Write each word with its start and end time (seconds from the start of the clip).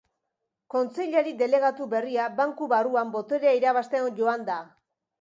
Kontseilari 0.73 1.35
delegatu 1.43 1.87
berria 1.93 2.27
banku 2.41 2.73
barruan 2.75 3.15
boterea 3.19 3.57
irabazten 3.63 4.13
joan 4.23 4.53
da. 4.53 4.63